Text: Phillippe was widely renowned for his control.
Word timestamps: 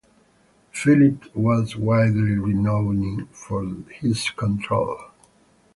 Phillippe 0.71 1.25
was 1.35 1.75
widely 1.75 2.35
renowned 2.39 3.29
for 3.29 3.63
his 3.99 4.31
control. 4.31 4.99